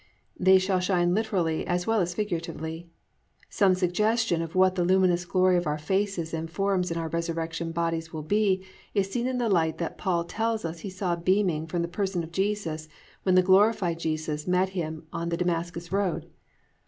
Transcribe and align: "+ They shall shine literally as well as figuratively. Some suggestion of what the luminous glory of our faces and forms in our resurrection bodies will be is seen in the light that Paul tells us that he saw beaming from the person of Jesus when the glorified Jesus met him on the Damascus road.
"+ 0.23 0.39
They 0.39 0.57
shall 0.57 0.79
shine 0.79 1.13
literally 1.13 1.67
as 1.67 1.85
well 1.85 1.99
as 2.01 2.15
figuratively. 2.15 2.89
Some 3.51 3.75
suggestion 3.75 4.41
of 4.41 4.55
what 4.55 4.73
the 4.73 4.83
luminous 4.83 5.25
glory 5.25 5.57
of 5.57 5.67
our 5.67 5.77
faces 5.77 6.33
and 6.33 6.49
forms 6.49 6.89
in 6.89 6.97
our 6.97 7.07
resurrection 7.07 7.71
bodies 7.71 8.11
will 8.11 8.23
be 8.23 8.63
is 8.95 9.11
seen 9.11 9.27
in 9.27 9.37
the 9.37 9.47
light 9.47 9.77
that 9.77 9.99
Paul 9.99 10.23
tells 10.23 10.65
us 10.65 10.77
that 10.77 10.81
he 10.81 10.89
saw 10.89 11.15
beaming 11.15 11.67
from 11.67 11.83
the 11.83 11.87
person 11.87 12.23
of 12.23 12.31
Jesus 12.31 12.87
when 13.21 13.35
the 13.35 13.43
glorified 13.43 13.99
Jesus 13.99 14.47
met 14.47 14.69
him 14.69 15.05
on 15.13 15.29
the 15.29 15.37
Damascus 15.37 15.91
road. 15.91 16.25